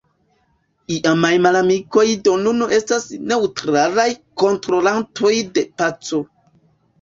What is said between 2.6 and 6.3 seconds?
estas neŭtralaj kontrolantoj de paco.